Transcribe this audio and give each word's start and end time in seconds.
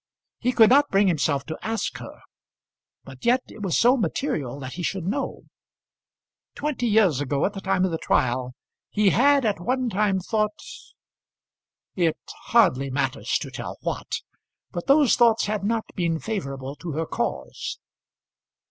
He 0.39 0.51
could 0.51 0.71
not 0.71 0.89
bring 0.89 1.07
himself 1.07 1.45
to 1.45 1.59
ask 1.61 1.99
her, 1.99 2.21
but 3.03 3.23
yet 3.23 3.43
it 3.49 3.61
was 3.61 3.77
so 3.77 3.95
material 3.95 4.59
that 4.59 4.73
he 4.73 4.81
should 4.81 5.05
know! 5.05 5.43
Twenty 6.55 6.87
years 6.87 7.21
ago, 7.21 7.45
at 7.45 7.53
the 7.53 7.61
time 7.61 7.85
of 7.85 7.91
the 7.91 7.99
trial, 7.99 8.55
he 8.89 9.11
had 9.11 9.45
at 9.45 9.59
one 9.59 9.89
time 9.91 10.19
thought, 10.19 10.57
it 11.95 12.17
hardly 12.47 12.89
matters 12.89 13.37
to 13.41 13.51
tell 13.51 13.77
what, 13.81 14.21
but 14.71 14.87
those 14.87 15.15
thoughts 15.15 15.45
had 15.45 15.63
not 15.63 15.85
been 15.93 16.17
favourable 16.19 16.75
to 16.77 16.93
her 16.93 17.05
cause. 17.05 17.77